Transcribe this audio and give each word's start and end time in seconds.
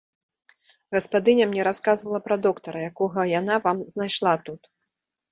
Гаспадыня 0.95 1.45
мне 1.49 1.65
расказвала 1.67 2.19
пра 2.27 2.37
доктара, 2.45 2.77
якога 2.93 3.25
яна 3.39 3.55
вам 3.67 3.83
знайшла 3.95 4.33
тут. 4.49 4.61